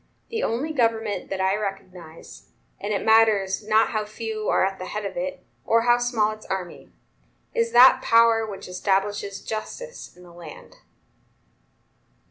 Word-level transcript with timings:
The 0.31 0.41
only 0.41 0.73
government 0.73 1.29
that 1.29 1.39
I 1.39 1.55
recognize, 1.55 2.49
and 2.79 2.91
it 2.91 3.05
matters 3.05 3.67
not 3.67 3.89
how 3.89 4.03
few 4.03 4.49
are 4.49 4.65
at 4.65 4.79
the 4.79 4.87
head 4.87 5.05
of 5.05 5.15
it, 5.15 5.45
or 5.63 5.83
how 5.83 5.99
small 5.99 6.31
its 6.31 6.47
army, 6.47 6.89
is 7.53 7.71
that 7.73 8.01
power 8.01 8.43
which 8.43 8.67
establishes 8.67 9.45
justice 9.45 10.17
in 10.17 10.23
the 10.23 10.33
land." 10.33 10.77